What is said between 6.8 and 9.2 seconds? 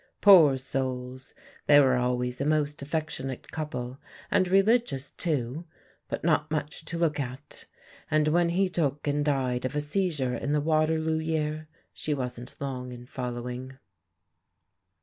to look at; and when he took